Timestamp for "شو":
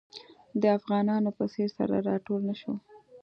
2.59-2.73